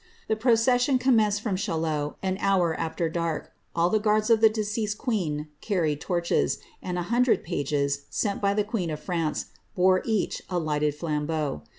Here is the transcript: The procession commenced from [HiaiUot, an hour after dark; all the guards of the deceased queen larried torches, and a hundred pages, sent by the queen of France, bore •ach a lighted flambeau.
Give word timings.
The 0.27 0.35
procession 0.35 0.97
commenced 0.97 1.41
from 1.41 1.57
[HiaiUot, 1.57 2.15
an 2.23 2.37
hour 2.41 2.73
after 2.73 3.07
dark; 3.07 3.51
all 3.75 3.91
the 3.91 3.99
guards 3.99 4.31
of 4.31 4.41
the 4.41 4.49
deceased 4.49 4.97
queen 4.97 5.47
larried 5.69 6.01
torches, 6.01 6.57
and 6.81 6.97
a 6.97 7.03
hundred 7.13 7.43
pages, 7.43 8.05
sent 8.09 8.41
by 8.41 8.55
the 8.55 8.63
queen 8.63 8.89
of 8.89 8.99
France, 8.99 9.45
bore 9.75 10.01
•ach 10.01 10.41
a 10.49 10.57
lighted 10.57 10.95
flambeau. 10.95 11.61